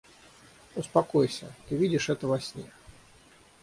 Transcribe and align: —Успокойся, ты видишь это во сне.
—Успокойся, 0.75 1.53
ты 1.69 1.75
видишь 1.77 2.09
это 2.09 2.25
во 2.27 2.39
сне. 2.39 2.71